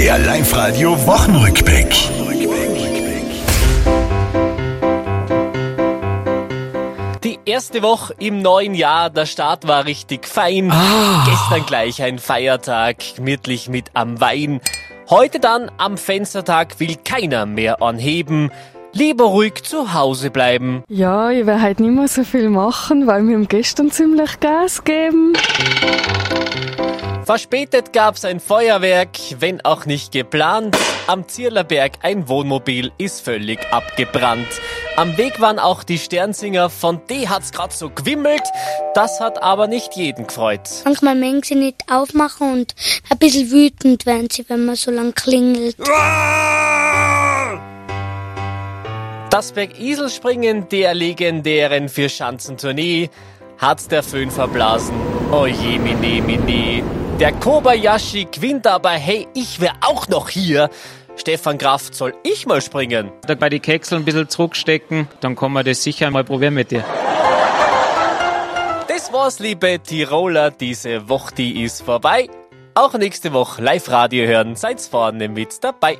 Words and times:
Der 0.00 0.16
Live-Radio 0.16 0.92
Wochenrückblick. 1.06 1.94
Die 7.22 7.38
erste 7.44 7.82
Woche 7.82 8.14
im 8.18 8.40
neuen 8.40 8.74
Jahr, 8.74 9.10
der 9.10 9.26
Start 9.26 9.68
war 9.68 9.84
richtig 9.84 10.26
fein. 10.26 10.72
Gestern 11.26 11.66
gleich 11.66 12.02
ein 12.02 12.18
Feiertag, 12.18 12.96
gemütlich 13.16 13.68
mit 13.68 13.90
am 13.92 14.22
Wein. 14.22 14.62
Heute 15.10 15.38
dann 15.38 15.70
am 15.76 15.98
Fenstertag 15.98 16.80
will 16.80 16.96
keiner 17.04 17.44
mehr 17.44 17.82
anheben. 17.82 18.50
Lieber 18.94 19.24
ruhig 19.24 19.64
zu 19.64 19.92
Hause 19.92 20.30
bleiben. 20.30 20.82
Ja, 20.88 21.28
ich 21.30 21.44
werde 21.44 21.62
heute 21.62 21.82
nicht 21.82 21.94
mehr 21.94 22.08
so 22.08 22.24
viel 22.24 22.48
machen, 22.48 23.06
weil 23.06 23.28
wir 23.28 23.34
haben 23.34 23.48
gestern 23.48 23.90
ziemlich 23.90 24.40
Gas 24.40 24.82
geben. 24.82 25.34
Verspätet 27.30 27.92
gab's 27.92 28.24
ein 28.24 28.40
Feuerwerk, 28.40 29.16
wenn 29.38 29.60
auch 29.60 29.86
nicht 29.86 30.10
geplant. 30.10 30.76
Am 31.06 31.28
Zierlerberg 31.28 31.92
ein 32.02 32.28
Wohnmobil 32.28 32.90
ist 32.98 33.20
völlig 33.20 33.60
abgebrannt. 33.72 34.48
Am 34.96 35.16
Weg 35.16 35.40
waren 35.40 35.60
auch 35.60 35.84
die 35.84 36.00
Sternsinger, 36.00 36.70
von 36.70 37.06
D 37.08 37.28
hat's 37.28 37.52
grad 37.52 37.72
so 37.72 37.88
gewimmelt. 37.88 38.42
Das 38.94 39.20
hat 39.20 39.44
aber 39.44 39.68
nicht 39.68 39.94
jeden 39.94 40.26
gefreut. 40.26 40.68
Manchmal 40.84 41.14
mögen 41.14 41.44
sie 41.44 41.54
nicht 41.54 41.84
aufmachen 41.88 42.52
und 42.52 42.74
ein 43.10 43.18
bisschen 43.18 43.48
wütend 43.52 44.06
werden 44.06 44.26
sie, 44.28 44.44
wenn 44.48 44.64
man 44.64 44.74
so 44.74 44.90
lang 44.90 45.14
klingelt. 45.14 45.76
Das 49.30 49.52
Bergiselspringen 49.52 50.68
der 50.68 50.94
legendären 50.94 51.88
Vierschanzentournee 51.88 53.08
hat's 53.58 53.86
der 53.86 54.02
Föhn 54.02 54.32
verblasen. 54.32 54.96
Oje, 55.30 55.78
mine, 55.78 56.22
mine. 56.22 56.99
Der 57.20 57.32
Kobayashi 57.32 58.28
gewinnt 58.32 58.66
aber, 58.66 58.92
hey, 58.92 59.28
ich 59.34 59.60
wär 59.60 59.74
auch 59.82 60.08
noch 60.08 60.30
hier. 60.30 60.70
Stefan 61.16 61.58
Kraft, 61.58 61.94
soll 61.94 62.14
ich 62.22 62.46
mal 62.46 62.62
springen? 62.62 63.12
Da 63.26 63.34
bei 63.34 63.50
die 63.50 63.60
Keksel 63.60 63.98
ein 63.98 64.06
bisschen 64.06 64.30
zurückstecken, 64.30 65.06
dann 65.20 65.36
kann 65.36 65.52
man 65.52 65.66
das 65.66 65.82
sicher 65.82 66.10
mal 66.10 66.24
probieren 66.24 66.54
mit 66.54 66.70
dir. 66.70 66.82
Das 68.88 69.12
war's, 69.12 69.38
liebe 69.38 69.78
Tiroler, 69.82 70.50
diese 70.50 71.10
Woche, 71.10 71.34
die 71.34 71.62
ist 71.62 71.82
vorbei. 71.82 72.30
Auch 72.74 72.94
nächste 72.94 73.34
Woche 73.34 73.60
Live-Radio 73.60 74.26
hören, 74.26 74.56
seid 74.56 74.80
vorne 74.80 75.28
mit 75.28 75.62
dabei. 75.62 75.98